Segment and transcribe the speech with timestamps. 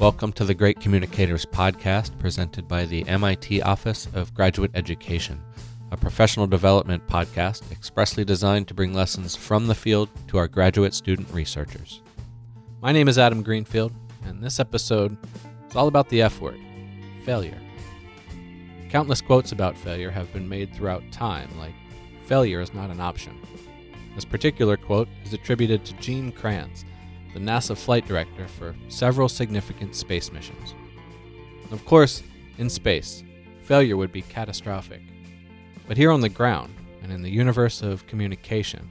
[0.00, 5.38] Welcome to the Great Communicators podcast presented by the MIT Office of Graduate Education,
[5.90, 10.94] a professional development podcast expressly designed to bring lessons from the field to our graduate
[10.94, 12.00] student researchers.
[12.80, 13.92] My name is Adam Greenfield,
[14.24, 15.18] and this episode
[15.68, 16.58] is all about the F word
[17.26, 17.58] failure.
[18.88, 21.74] Countless quotes about failure have been made throughout time, like,
[22.24, 23.38] failure is not an option.
[24.14, 26.86] This particular quote is attributed to Gene Kranz
[27.34, 30.74] the NASA flight director for several significant space missions.
[31.70, 32.22] Of course,
[32.58, 33.22] in space,
[33.62, 35.02] failure would be catastrophic.
[35.86, 38.88] But here on the ground, and in the universe of communication,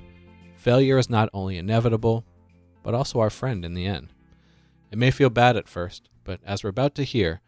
[0.56, 2.24] failure is not only inevitable,
[2.84, 4.10] but also our friend in the end.
[4.92, 7.42] It may feel bad at first, but as we're about to hear,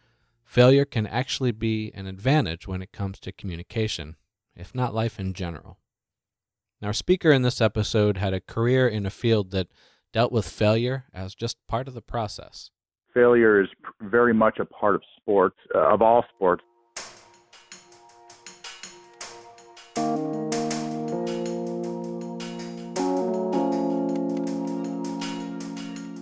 [0.44, 4.16] failure can actually be an advantage when it comes to communication,
[4.56, 5.78] if not life in general.
[6.84, 9.68] Our speaker in this episode had a career in a field that
[10.14, 12.70] dealt with failure as just part of the process.
[13.14, 13.68] Failure is
[14.02, 16.64] very much a part of sports, uh, of all sports.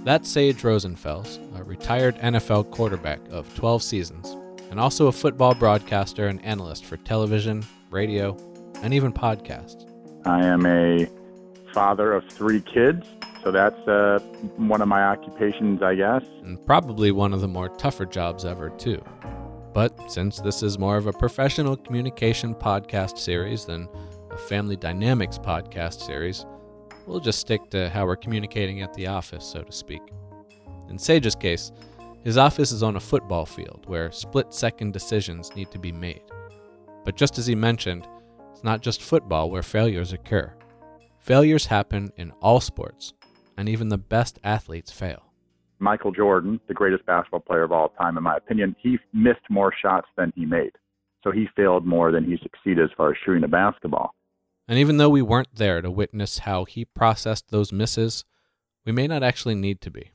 [0.05, 4.35] That's Sage Rosenfels, a retired NFL quarterback of 12 seasons,
[4.71, 8.35] and also a football broadcaster and analyst for television, radio,
[8.81, 9.85] and even podcasts.
[10.25, 11.07] I am a
[11.73, 13.05] father of three kids
[13.43, 14.19] so that's uh,
[14.57, 16.23] one of my occupations, I guess.
[16.43, 19.01] And probably one of the more tougher jobs ever, too.
[19.73, 23.87] But since this is more of a professional communication podcast series than
[24.31, 26.45] a family dynamics podcast series,
[27.05, 30.01] we'll just stick to how we're communicating at the office, so to speak.
[30.89, 31.71] In Sage's case,
[32.23, 36.23] his office is on a football field where split second decisions need to be made.
[37.05, 38.07] But just as he mentioned,
[38.51, 40.53] it's not just football where failures occur.
[41.19, 43.13] Failures happen in all sports,
[43.59, 45.33] and even the best athletes fail.
[45.79, 49.73] Michael Jordan, the greatest basketball player of all time, in my opinion, he missed more
[49.81, 50.71] shots than he made.
[51.25, 54.15] So he failed more than he succeeded as far as shooting a basketball.
[54.65, 58.23] And even though we weren't there to witness how he processed those misses,
[58.85, 60.11] we may not actually need to be.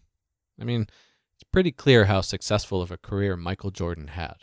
[0.59, 0.87] I mean,
[1.35, 4.37] it's pretty clear how successful of a career Michael Jordan had.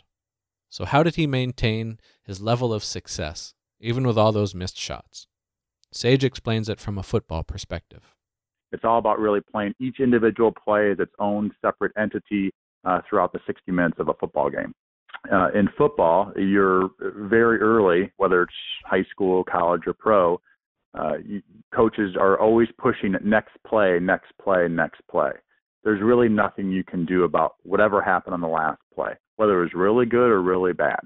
[0.68, 5.26] So, how did he maintain his level of success, even with all those missed shots?
[5.90, 8.14] Sage explains it from a football perspective.
[8.72, 12.52] It's all about really playing each individual play as its own separate entity
[12.84, 14.72] uh, throughout the 60 minutes of a football game.
[15.30, 18.52] Uh, in football, you're very early, whether it's
[18.84, 20.40] high school, college, or pro.
[20.98, 21.42] Uh, you,
[21.74, 25.30] coaches are always pushing next play, next play, next play.
[25.84, 29.62] There's really nothing you can do about whatever happened on the last play, whether it
[29.62, 31.00] was really good or really bad.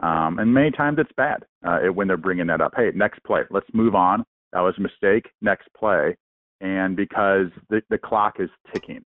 [0.00, 2.74] Um, and many times it's bad uh, when they're bringing that up.
[2.76, 4.24] Hey, next play, let's move on.
[4.52, 5.30] That was a mistake.
[5.40, 6.16] Next play
[6.60, 9.04] and because the, the clock is ticking.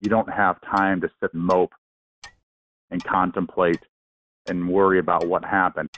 [0.00, 1.72] You don't have time to sit and mope
[2.90, 3.80] and contemplate
[4.48, 5.88] and worry about what happened.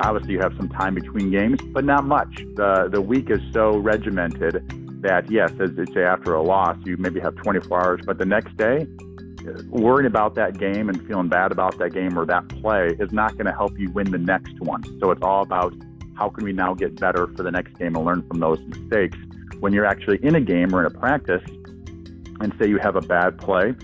[0.00, 2.34] Obviously, you have some time between games, but not much.
[2.54, 4.64] The the week is so regimented
[5.02, 8.24] that yes, as they say, after a loss, you maybe have 24 hours, but the
[8.24, 8.86] next day
[9.68, 13.32] worrying about that game and feeling bad about that game or that play is not
[13.32, 14.82] going to help you win the next one.
[15.00, 15.74] So it's all about
[16.14, 19.16] how can we now get better for the next game and learn from those mistakes.
[19.60, 21.42] When you're actually in a game or in a practice
[22.40, 23.74] and say you have a bad play,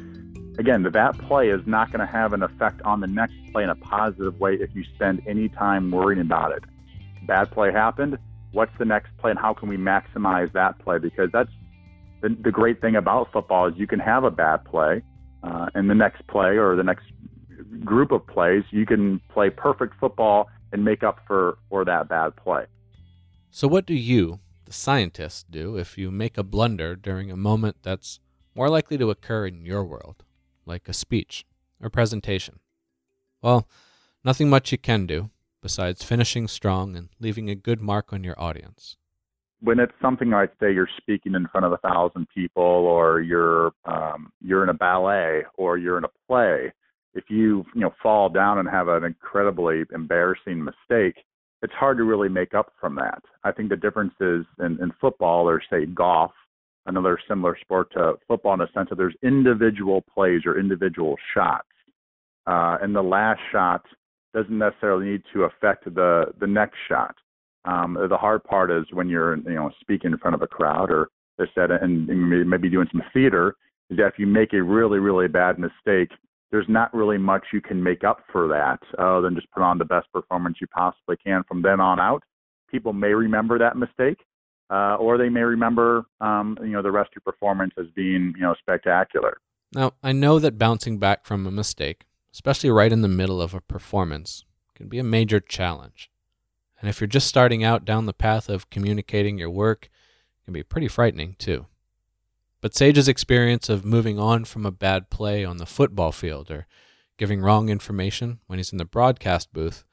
[0.58, 3.70] again, that play is not going to have an effect on the next play in
[3.70, 6.64] a positive way if you spend any time worrying about it.
[7.26, 8.19] Bad play happened.
[8.52, 10.98] What's the next play and how can we maximize that play?
[10.98, 11.50] Because that's
[12.20, 15.02] the, the great thing about football is you can have a bad play
[15.44, 17.05] uh, in the next play or the next
[17.84, 22.34] group of plays, you can play perfect football and make up for, for that bad
[22.37, 22.65] play.
[23.50, 27.77] So, what do you, the scientist, do if you make a blunder during a moment
[27.82, 28.19] that's
[28.55, 30.25] more likely to occur in your world,
[30.67, 31.44] like a speech
[31.81, 32.61] or presentation?
[33.43, 33.69] Well,
[34.25, 35.31] nothing much you can do
[35.61, 38.96] besides finishing strong and leaving a good mark on your audience
[39.64, 43.72] when it's something like say you're speaking in front of a thousand people or you're
[43.87, 46.72] um, you're in a ballet or you're in a play
[47.14, 51.16] if you you know fall down and have an incredibly embarrassing mistake
[51.64, 53.22] it's hard to really make up from that.
[53.43, 56.31] I think the difference is in, in football or say golf
[56.87, 61.67] another similar sport to football in a sense that there's individual plays or individual shots
[62.46, 63.82] uh, and the last shot
[64.34, 67.14] doesn't necessarily need to affect the the next shot
[67.64, 70.90] um, the hard part is when you're, you know, speaking in front of a crowd
[70.90, 71.08] or
[71.38, 72.06] they said, and
[72.49, 73.56] maybe doing some theater,
[73.90, 76.11] is that if you make a really, really bad mistake,
[76.50, 79.78] there's not really much you can make up for that other than just put on
[79.78, 82.22] the best performance you possibly can from then on out.
[82.70, 84.19] people may remember that mistake,
[84.70, 88.32] uh, or they may remember, um, you know, the rest of your performance as being,
[88.37, 89.38] you know, spectacular.
[89.75, 93.55] Now, I know that bouncing back from a mistake, especially right in the middle of
[93.55, 94.44] a performance,
[94.75, 96.10] can be a major challenge.
[96.84, 100.52] And if you're just starting out down the path of communicating your work, it can
[100.52, 101.64] be pretty frightening too.
[102.60, 106.66] But Sage's experience of moving on from a bad play on the football field or
[107.16, 109.86] giving wrong information when he's in the broadcast booth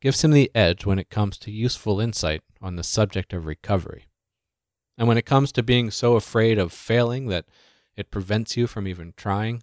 [0.00, 4.06] gives him the edge when it comes to useful insight on the subject of recovery.
[4.98, 7.44] And when it comes to being so afraid of failing that
[7.94, 9.62] it prevents you from even trying,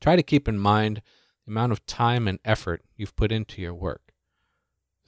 [0.00, 1.02] try to keep in mind
[1.44, 4.07] the amount of time and effort you've put into your work.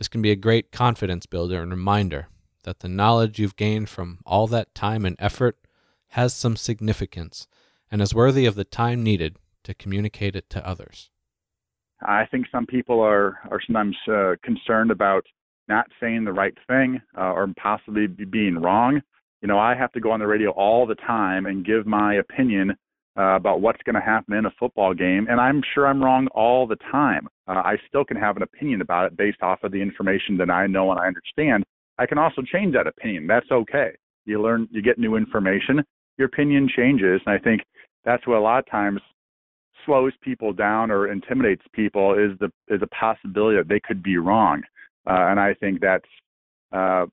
[0.01, 2.29] This can be a great confidence builder and reminder
[2.65, 5.59] that the knowledge you've gained from all that time and effort
[6.13, 7.47] has some significance
[7.91, 11.11] and is worthy of the time needed to communicate it to others.
[12.01, 15.27] I think some people are are sometimes uh, concerned about
[15.69, 19.03] not saying the right thing uh, or possibly being wrong.
[19.43, 22.15] You know, I have to go on the radio all the time and give my
[22.15, 22.75] opinion
[23.21, 26.27] uh, about what's going to happen in a football game, and I'm sure I'm wrong
[26.29, 27.29] all the time.
[27.47, 30.49] Uh, I still can have an opinion about it based off of the information that
[30.51, 31.65] I know and I understand.
[31.99, 33.27] I can also change that opinion.
[33.27, 33.91] That's okay.
[34.25, 35.85] You learn, you get new information,
[36.17, 37.61] your opinion changes, and I think
[38.07, 39.01] that's what a lot of times
[39.85, 44.17] slows people down or intimidates people is the is a possibility that they could be
[44.17, 44.63] wrong,
[45.07, 46.09] uh, and I think that's
[46.73, 47.05] uh,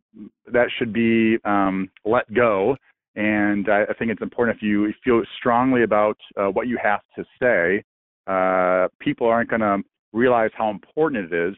[0.53, 2.77] that should be um, let go.
[3.17, 7.01] And I, I, think it's important if you feel strongly about uh, what you have
[7.15, 7.83] to say,
[8.27, 9.79] uh, people aren't going to
[10.13, 11.55] realize how important it is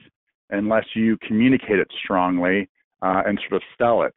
[0.52, 2.70] unless you communicate it strongly
[3.02, 4.16] uh, and sort of sell it.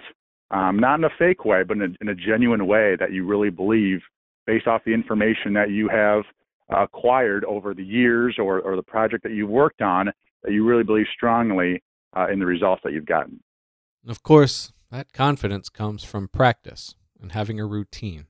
[0.52, 3.26] Um, not in a fake way, but in a, in a genuine way that you
[3.26, 3.98] really believe
[4.46, 6.22] based off the information that you have
[6.70, 10.12] acquired over the years or, or the project that you've worked on
[10.44, 11.82] that you really believe strongly
[12.16, 13.40] uh, in the results that you've gotten.
[14.06, 18.26] Of course, that confidence comes from practice and having a routine.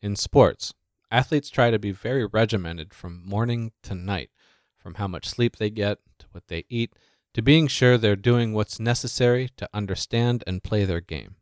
[0.00, 0.72] In sports,
[1.10, 4.30] athletes try to be very regimented from morning to night,
[4.78, 6.92] from how much sleep they get to what they eat
[7.34, 11.34] to being sure they're doing what's necessary to understand and play their game.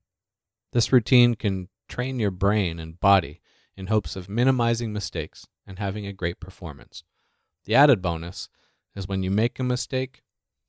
[0.73, 3.41] This routine can train your brain and body
[3.77, 7.05] in hopes of minimizing mistakes and having a great performance.
[7.65, 8.49] The added bonus
[8.97, 10.23] is when you make a mistake,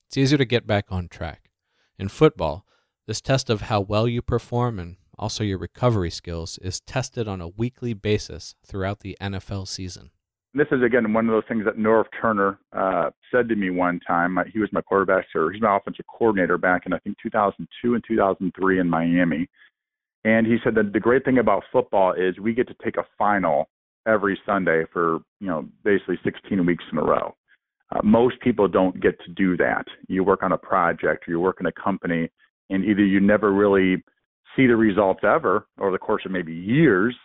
[0.08, 1.50] it's easier to get back on track.
[1.98, 2.66] In football,
[3.08, 7.42] this test of how well you perform and also your recovery skills is tested on
[7.42, 10.12] a weekly basis throughout the NFL season.
[10.54, 14.00] This is again one of those things that Norv Turner uh, said to me one
[14.08, 14.38] time.
[14.54, 18.04] He was my quarterback, or he's my offensive coordinator back in I think 2002 and
[18.08, 19.50] 2003 in Miami.
[20.24, 23.04] And he said that the great thing about football is we get to take a
[23.18, 23.70] final
[24.08, 27.36] every Sunday for you know basically 16 weeks in a row.
[27.94, 29.86] Uh, most people don't get to do that.
[30.08, 32.30] You work on a project, or you work in a company,
[32.70, 34.04] and either you never really
[34.56, 37.16] see the results ever over the course of maybe years,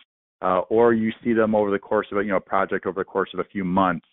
[0.41, 3.01] uh, or you see them over the course of a, you know a project over
[3.01, 4.05] the course of a few months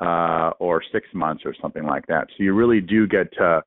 [0.00, 2.28] uh, or six months or something like that.
[2.36, 3.62] So you really do get to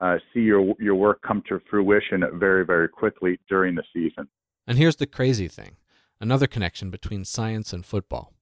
[0.00, 4.28] uh, see your your work come to fruition very very quickly during the season.
[4.66, 5.76] And here's the crazy thing:
[6.20, 8.32] another connection between science and football.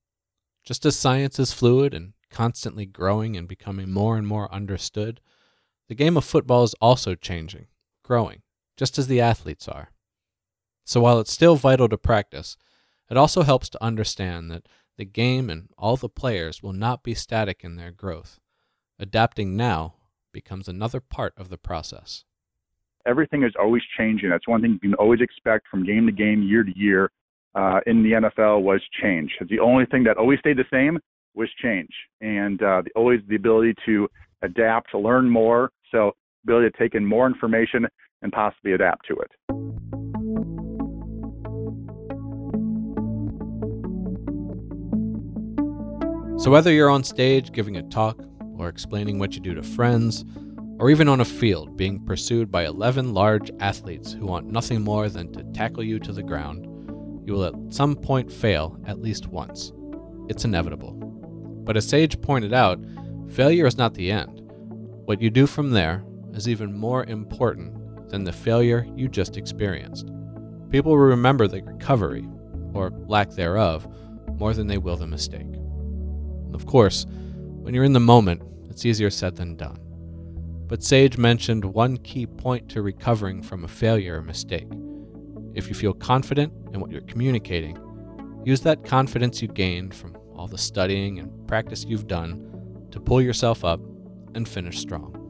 [0.65, 5.21] Just as science is fluid and constantly growing and becoming more and more understood,
[5.89, 7.67] the game of football is also changing,
[8.03, 8.43] growing,
[8.77, 9.91] just as the athletes are.
[10.85, 12.57] So while it's still vital to practice,
[13.11, 17.15] it also helps to understand that the game and all the players will not be
[17.15, 18.39] static in their growth.
[18.99, 19.95] Adapting now
[20.33, 22.25] becomes another part of the process.
[23.07, 24.31] Everything is always changing.
[24.31, 27.11] That's one thing you can always expect from game to game, year to year
[27.55, 29.31] uh, in the NFL was change.
[29.49, 30.99] The only thing that always stayed the same
[31.35, 34.09] was change, and uh, the, always the ability to
[34.43, 35.71] adapt, to learn more.
[35.91, 36.13] So,
[36.45, 37.87] ability to take in more information
[38.23, 39.84] and possibly adapt to it.
[46.37, 48.19] So, whether you're on stage giving a talk,
[48.59, 50.25] or explaining what you do to friends,
[50.79, 55.09] or even on a field being pursued by 11 large athletes who want nothing more
[55.09, 56.67] than to tackle you to the ground,
[57.25, 59.73] you will at some point fail at least once.
[60.29, 60.93] It's inevitable.
[61.65, 62.85] But as Sage pointed out,
[63.31, 64.43] failure is not the end.
[65.05, 70.11] What you do from there is even more important than the failure you just experienced.
[70.71, 72.27] People will remember the recovery,
[72.73, 73.87] or lack thereof,
[74.37, 75.54] more than they will the mistake.
[76.55, 79.79] Of course, when you're in the moment, it's easier said than done.
[80.67, 84.69] But Sage mentioned one key point to recovering from a failure or mistake.
[85.55, 87.79] If you feel confident in what you're communicating,
[88.45, 93.21] use that confidence you gained from all the studying and practice you've done to pull
[93.21, 93.81] yourself up
[94.35, 95.21] and finish strong.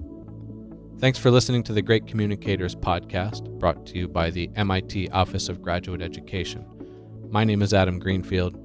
[0.98, 5.48] Thanks for listening to the Great Communicators podcast, brought to you by the MIT Office
[5.48, 6.64] of Graduate Education.
[7.28, 8.56] My name is Adam Greenfield.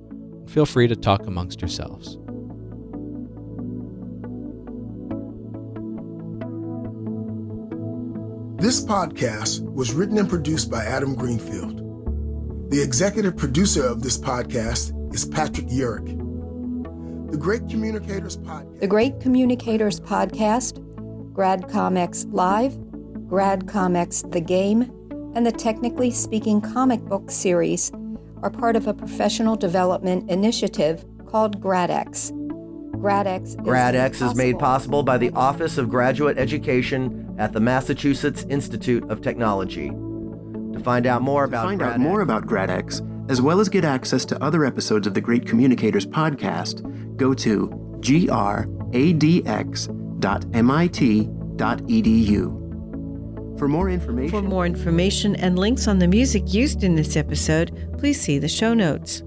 [0.47, 2.18] Feel free to talk amongst yourselves.
[8.59, 11.77] This podcast was written and produced by Adam Greenfield.
[12.69, 16.07] The executive producer of this podcast is Patrick Urick.
[17.31, 18.81] The Great Communicators Podcast.
[18.81, 20.77] The Great Communicators Podcast,
[21.31, 22.73] GradComX Live,
[23.29, 24.91] GradComX The Game,
[25.35, 27.93] and the Technically Speaking comic book series
[28.43, 32.33] are part of a professional development initiative called GradX.
[32.97, 38.45] GradX is, GradX is made possible by the Office of Graduate Education at the Massachusetts
[38.49, 39.89] Institute of Technology.
[39.89, 43.69] To find out more about to find GradX, out more about GradX, as well as
[43.69, 47.69] get access to other episodes of the Great Communicators podcast, go to
[48.01, 48.79] gradx.mit.edu.
[53.59, 57.93] For more information, For more information and links on the music used in this episode,
[57.97, 59.21] please see the show notes.